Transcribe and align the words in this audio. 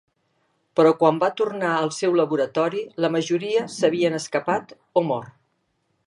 Però 0.77 0.91
quan 1.01 1.17
va 1.23 1.27
tornar 1.41 1.73
al 1.81 1.91
seu 1.97 2.17
laboratori 2.19 2.81
la 3.05 3.11
majoria 3.17 3.65
s'havien 3.75 4.17
escapat 4.21 4.73
o 5.03 5.05
mort. 5.11 5.37